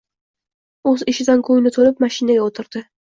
O‘z 0.91 1.03
ishidan 1.13 1.43
ko‘ngli 1.49 1.73
to‘lib 1.75 2.01
mashinaga 2.05 2.47
o‘tirdi. 2.47 2.83